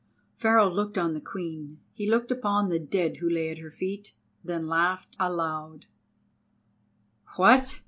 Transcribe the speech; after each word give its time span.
Pharaoh 0.33 0.67
looked 0.67 0.97
on 0.97 1.13
the 1.13 1.21
Queen—he 1.21 2.09
looked 2.09 2.31
upon 2.31 2.69
the 2.69 2.79
dead 2.79 3.17
who 3.17 3.29
lay 3.29 3.51
at 3.51 3.59
her 3.59 3.69
feet, 3.69 4.15
then 4.43 4.65
laughed 4.65 5.15
aloud: 5.19 5.85
"What!" 7.35 7.79